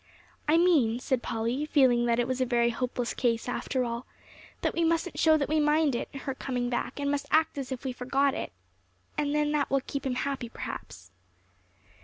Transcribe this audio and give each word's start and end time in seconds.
"I 0.47 0.57
mean," 0.57 0.97
said 0.97 1.21
Polly, 1.21 1.63
feeling 1.67 2.07
that 2.07 2.17
it 2.17 2.27
was 2.27 2.41
a 2.41 2.45
very 2.47 2.71
hopeless 2.71 3.13
case 3.13 3.47
after 3.47 3.85
all, 3.85 4.07
"that 4.61 4.73
we 4.73 4.83
mustn't 4.83 5.19
show 5.19 5.37
that 5.37 5.47
we 5.47 5.59
mind 5.59 5.93
it, 5.93 6.09
her 6.21 6.33
coming 6.33 6.71
back, 6.71 6.99
and 6.99 7.11
must 7.11 7.27
act 7.29 7.55
as 7.59 7.71
if 7.71 7.83
we 7.83 7.91
forgot 7.93 8.33
it; 8.33 8.51
and 9.15 9.35
then 9.35 9.51
that 9.51 9.69
will 9.69 9.81
keep 9.85 10.03
him 10.03 10.15
happy 10.15 10.49
perhaps." 10.49 11.11